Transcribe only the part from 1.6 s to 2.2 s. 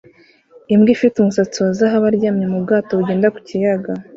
wa zahabu